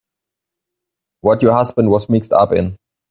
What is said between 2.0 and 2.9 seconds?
mixed up in.